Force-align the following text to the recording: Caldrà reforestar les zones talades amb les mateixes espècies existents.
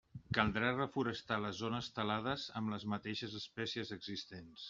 Caldrà 0.35 0.69
reforestar 0.77 1.37
les 1.43 1.59
zones 1.65 1.91
talades 1.99 2.47
amb 2.61 2.73
les 2.75 2.87
mateixes 2.95 3.39
espècies 3.43 3.93
existents. 3.99 4.57